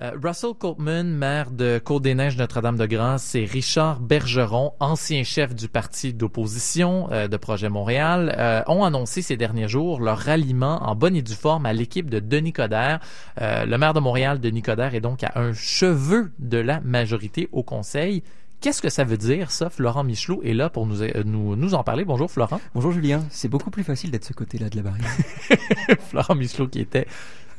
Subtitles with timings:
[0.00, 7.08] Euh, Russell Coltman, maire de Côte-des-Neiges Notre-Dame-de-Grâce, et Richard Bergeron, ancien chef du parti d'opposition
[7.12, 11.20] euh, de Projet Montréal, euh, ont annoncé ces derniers jours leur ralliement en bonne et
[11.20, 13.00] due forme à l'équipe de Denis Coderre.
[13.38, 17.62] le maire de Montréal, Denis Coderre, est donc à un cheveu de la majorité au
[17.62, 18.22] Conseil.
[18.62, 19.68] Qu'est-ce que ça veut dire, ça?
[19.68, 22.04] Florent Michelot est là pour nous, nous, nous en parler?
[22.04, 22.60] Bonjour, Florent.
[22.74, 23.24] Bonjour, Julien.
[23.28, 25.10] C'est beaucoup plus facile d'être ce côté-là de la barrière.
[26.08, 27.06] Florent Michelot qui était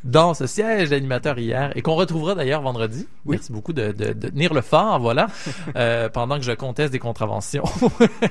[0.04, 3.08] dans ce siège d'animateur hier et qu'on retrouvera d'ailleurs vendredi.
[3.26, 5.28] Merci beaucoup de, de, de, tenir le phare, voilà,
[5.76, 7.64] euh, pendant que je conteste des contraventions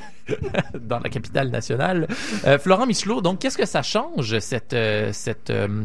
[0.75, 2.09] dans la capitale nationale.
[2.47, 5.85] Euh, Florent Michelot, donc qu'est-ce que ça change cette euh, cette euh,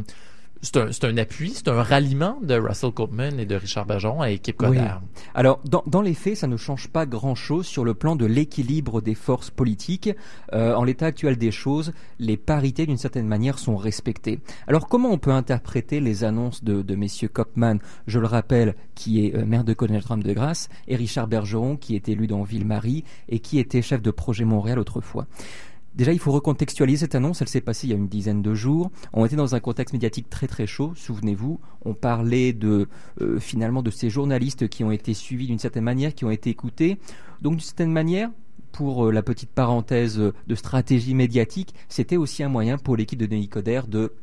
[0.61, 4.29] c'est un, un, appui, c'est un ralliement de Russell Koopman et de Richard Bergeron à
[4.29, 4.95] l'équipe Coder.
[5.35, 9.01] Alors, dans, dans, les faits, ça ne change pas grand-chose sur le plan de l'équilibre
[9.01, 10.09] des forces politiques.
[10.53, 14.39] Euh, en l'état actuel des choses, les parités, d'une certaine manière, sont respectées.
[14.67, 17.77] Alors, comment on peut interpréter les annonces de, de messieurs Koopman,
[18.07, 21.95] je le rappelle, qui est euh, maire de Connaître-Dame de Grâce, et Richard Bergeron, qui
[21.95, 25.27] est élu dans Ville-Marie et qui était chef de projet Montréal autrefois?
[25.97, 27.41] Déjà, il faut recontextualiser cette annonce.
[27.41, 28.91] Elle s'est passée il y a une dizaine de jours.
[29.13, 30.93] On était dans un contexte médiatique très très chaud.
[30.95, 32.87] Souvenez-vous, on parlait de
[33.19, 36.51] euh, finalement de ces journalistes qui ont été suivis d'une certaine manière, qui ont été
[36.51, 36.99] écoutés.
[37.41, 38.29] Donc d'une certaine manière,
[38.71, 43.25] pour euh, la petite parenthèse de stratégie médiatique, c'était aussi un moyen pour l'équipe de
[43.25, 44.13] Denis Coderre de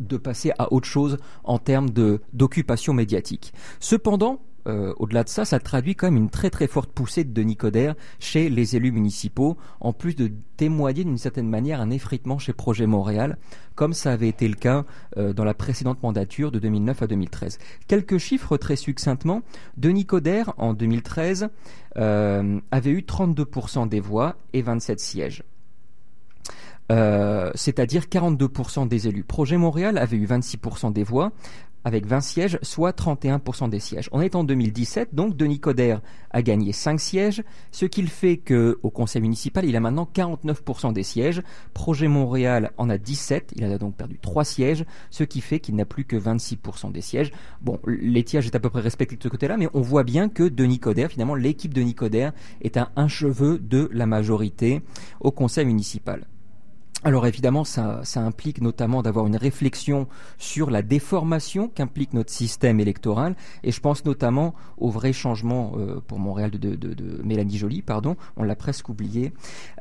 [0.00, 3.52] de passer à autre chose en termes de d'occupation médiatique.
[3.78, 7.42] Cependant, euh, au-delà de ça, ça traduit quand même une très très forte poussée de
[7.42, 12.52] Nicodère chez les élus municipaux, en plus de témoigner d'une certaine manière un effritement chez
[12.52, 13.38] Projet Montréal,
[13.74, 14.84] comme ça avait été le cas
[15.16, 17.58] euh, dans la précédente mandature de 2009 à 2013.
[17.86, 19.42] Quelques chiffres très succinctement.
[19.76, 21.48] Denis Coderre, en 2013,
[21.98, 25.44] euh, avait eu 32% des voix et 27 sièges.
[26.88, 29.24] c'est-à-dire 42% des élus.
[29.24, 31.32] Projet Montréal avait eu 26% des voix,
[31.86, 34.08] avec 20 sièges, soit 31% des sièges.
[34.10, 36.00] On est en 2017, donc Denis Coderre
[36.32, 41.04] a gagné 5 sièges, ce qui fait qu'au conseil municipal, il a maintenant 49% des
[41.04, 41.42] sièges.
[41.74, 45.76] Projet Montréal en a 17, il a donc perdu 3 sièges, ce qui fait qu'il
[45.76, 47.30] n'a plus que 26% des sièges.
[47.60, 50.42] Bon, l'étiage est à peu près respecté de ce côté-là, mais on voit bien que
[50.42, 52.32] Denis Coderre, finalement, l'équipe de Coderre
[52.62, 54.82] est à un cheveu de la majorité
[55.20, 56.26] au conseil municipal.
[57.04, 60.08] Alors évidemment, ça, implique notamment d'avoir une réflexion
[60.38, 66.00] sur la déformation qu'implique notre système électoral, et je pense notamment au vrai changement euh,
[66.06, 69.32] pour Montréal de, Mélanie Joly, pardon, on l'a presque oublié,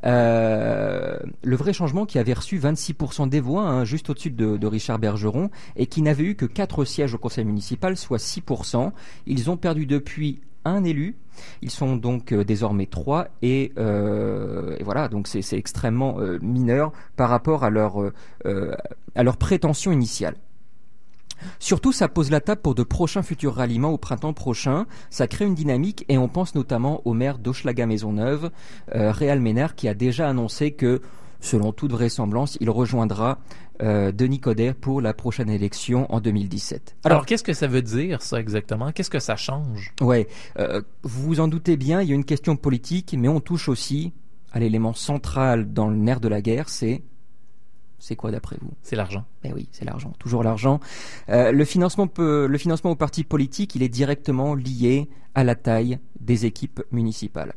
[0.05, 4.99] euh, le vrai changement qui avait reçu 26% des voix, hein, juste au-dessus de, Richard
[4.99, 8.91] Bergeron, et qui n'avait eu que 4 sièges au conseil municipal, soit 6%.
[9.25, 11.15] Ils ont perdu depuis un élu.
[11.61, 17.29] Ils sont donc euh, désormais trois et, euh, voilà, donc c'est extrêmement euh, mineur par
[17.29, 17.97] rapport à leur,
[19.15, 20.35] à leur prétention initiale.
[21.59, 24.85] Surtout, ça pose la table pour de prochains futurs ralliements au printemps prochain.
[25.09, 28.51] Ça crée une dynamique et on pense notamment au maire d'Hochelaga Maisonneuve,
[28.87, 31.01] Réal Ménard, qui a déjà annoncé que
[31.39, 33.39] selon toute vraisemblance, il rejoindra
[33.81, 36.97] euh, Denis Coderre pour la prochaine élection en 2017.
[37.03, 38.91] Alors, qu'est-ce que ça veut dire, ça, exactement?
[38.91, 39.93] Qu'est-ce que ça change?
[40.01, 40.27] Ouais,
[40.59, 43.69] euh, vous vous en doutez bien, il y a une question politique, mais on touche
[43.69, 44.13] aussi
[44.53, 47.03] à l'élément central dans le nerf de la guerre, c'est
[47.99, 48.71] c'est quoi d'après vous?
[48.83, 49.25] C'est l'argent.
[49.43, 50.79] Eh oui, c'est l'argent, toujours l'argent.
[51.29, 55.55] Euh, le financement peut, le financement aux partis politiques, il est directement lié à la
[55.55, 57.53] taille des équipes municipales.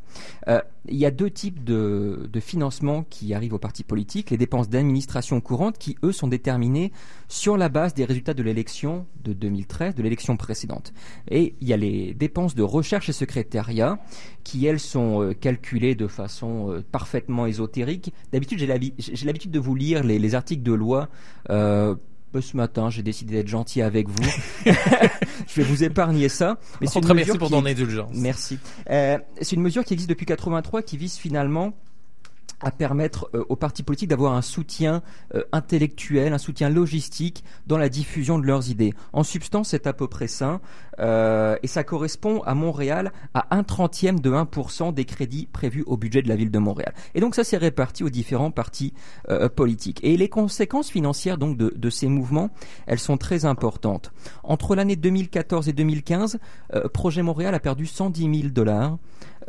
[0.48, 4.30] Euh, il y a deux types de, de financement qui arrivent aux partis politiques.
[4.30, 6.92] Les dépenses d'administration courante qui, eux, sont déterminées
[7.28, 10.92] sur la base des résultats de l'élection de 2013, de l'élection précédente.
[11.30, 13.98] Et il y a les dépenses de recherche et secrétariat
[14.44, 18.12] qui, elles, sont euh, calculées de façon euh, parfaitement ésotérique.
[18.32, 21.08] D'habitude, j'ai l'habitude de vous lire les, les articles de loi
[22.40, 24.30] ce matin, j'ai décidé d'être gentil avec vous.
[24.64, 26.58] je vais vous épargner ça.
[26.80, 28.10] Mais c'est une merci pour ton indulgence.
[28.14, 28.58] Merci.
[28.90, 31.72] Euh, c'est une mesure qui existe depuis 83 qui vise finalement
[32.60, 35.02] à permettre euh, aux partis politiques d'avoir un soutien
[35.34, 38.94] euh, intellectuel, un soutien logistique dans la diffusion de leurs idées.
[39.12, 40.60] En substance, c'est à peu près ça,
[41.00, 45.96] euh, et ça correspond à Montréal à un trentième de 1% des crédits prévus au
[45.96, 46.94] budget de la ville de Montréal.
[47.14, 48.94] Et donc ça, c'est réparti aux différents partis
[49.54, 50.00] politiques.
[50.02, 52.50] Et les conséquences financières donc de, ces mouvements,
[52.86, 54.12] elles sont très importantes.
[54.42, 56.38] Entre l'année 2014 et 2015,
[56.92, 58.98] Projet Montréal a perdu 110 000 dollars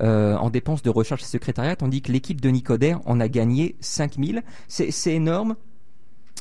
[0.01, 3.75] euh, en dépenses de recherche et secrétariat, tandis que l'équipe de Nicodère en a gagné
[3.81, 4.43] 5000.
[4.67, 5.55] C'est énorme.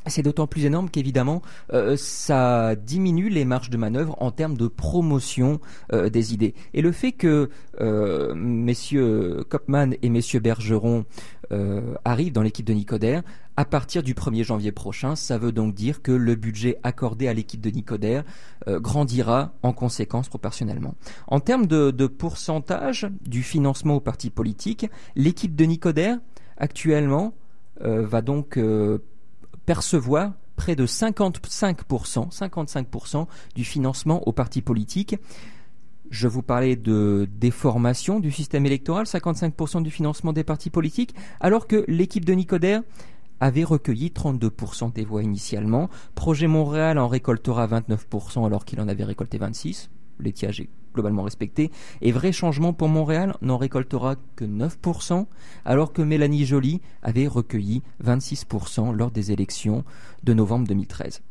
[0.08, 4.68] C'est d'autant plus énorme qu'évidemment, euh, ça diminue les marges de manœuvre en termes de
[4.68, 5.60] promotion
[5.92, 6.54] euh, des idées.
[6.74, 7.50] Et le fait que
[8.34, 11.04] messieurs Kopman et messieurs Bergeron
[12.04, 13.22] arrivent dans l'équipe de Nicodère
[13.58, 15.16] à partir du 1er janvier prochain.
[15.16, 18.22] Ça veut donc dire que le budget accordé à l'équipe de Nicodère
[18.68, 20.94] euh, grandira en conséquence proportionnellement.
[21.26, 26.18] En termes de, pourcentage du financement aux partis politiques, l'équipe de Nicodère
[26.56, 27.34] actuellement
[27.82, 28.98] euh, va donc euh,
[29.68, 35.16] percevoir près de 55%, 55% du financement aux partis politiques.
[36.08, 41.66] Je vous parlais de déformation du système électoral, 55% du financement des partis politiques, alors
[41.66, 42.80] que l'équipe de Nicodère
[43.40, 45.90] avait recueilli 32% des voix initialement.
[46.14, 49.88] Projet Montréal en récoltera 29% alors qu'il en avait récolté 26%.
[50.18, 51.70] L'étiage est globalement respecté.
[52.00, 55.26] Et vrai changement pour Montréal n'en récoltera que 9%,
[55.64, 59.84] alors que Mélanie Joly avait recueilli 26% lors des élections
[60.24, 61.22] de novembre 2013.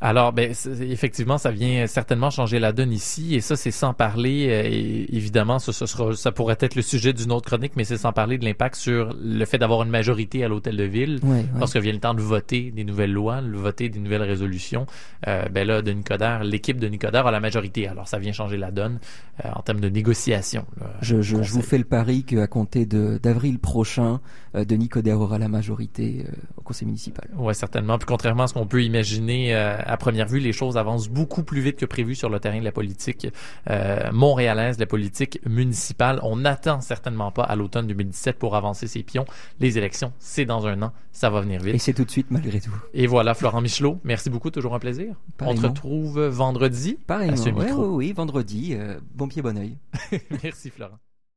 [0.00, 4.46] Alors, ben, effectivement, ça vient certainement changer la donne ici, et ça, c'est sans parler,
[4.48, 7.96] euh, et évidemment, ça, sera, ça pourrait être le sujet d'une autre chronique, mais c'est
[7.96, 11.18] sans parler de l'impact sur le fait d'avoir une majorité à l'hôtel de ville,
[11.58, 14.86] parce que vient le temps de voter des nouvelles lois, de voter des nouvelles résolutions.
[15.26, 18.56] Euh, ben là, de Nicodère, l'équipe de Nicodère a la majorité, alors ça vient changer
[18.56, 19.00] la donne
[19.44, 20.64] euh, en termes de négociation.
[21.02, 24.20] je, je, je, vous fais le pari qu'à compter d'avril prochain,
[24.54, 26.24] euh, de Nicodère aura la majorité
[26.56, 27.28] au conseil municipal.
[27.36, 27.98] Oui, certainement.
[27.98, 29.54] Puis contrairement à ce qu'on peut imaginer
[29.88, 32.64] à première vue, les choses avancent beaucoup plus vite que prévu sur le terrain de
[32.64, 33.28] la politique
[33.70, 36.20] euh, montréalaise, de la politique municipale.
[36.22, 39.24] On n'attend certainement pas à l'automne 2017 pour avancer ces pions.
[39.60, 40.92] Les élections, c'est dans un an.
[41.12, 41.74] Ça va venir vite.
[41.74, 42.74] Et c'est tout de suite malgré tout.
[42.94, 45.14] Et voilà, Florent Michelot, merci beaucoup, toujours un plaisir.
[45.40, 47.34] On te retrouve vendredi Pareillement.
[47.34, 47.96] À ce micro.
[47.96, 48.74] oui, vendredi.
[48.74, 49.76] Euh, bon pied, bon oeil.
[50.42, 50.98] merci, Florent.